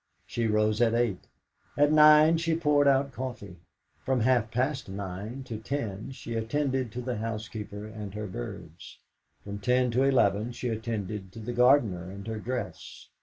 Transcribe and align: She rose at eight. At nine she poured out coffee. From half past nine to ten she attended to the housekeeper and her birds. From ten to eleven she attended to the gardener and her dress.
She 0.25 0.47
rose 0.47 0.81
at 0.81 0.95
eight. 0.95 1.27
At 1.77 1.91
nine 1.91 2.39
she 2.39 2.55
poured 2.55 2.87
out 2.87 3.11
coffee. 3.11 3.57
From 4.03 4.21
half 4.21 4.49
past 4.49 4.89
nine 4.89 5.43
to 5.43 5.59
ten 5.59 6.09
she 6.11 6.33
attended 6.33 6.91
to 6.93 7.01
the 7.01 7.17
housekeeper 7.17 7.85
and 7.85 8.11
her 8.15 8.25
birds. 8.25 8.97
From 9.43 9.59
ten 9.59 9.91
to 9.91 10.01
eleven 10.01 10.53
she 10.53 10.69
attended 10.69 11.31
to 11.33 11.39
the 11.39 11.53
gardener 11.53 12.09
and 12.09 12.25
her 12.25 12.39
dress. 12.39 13.09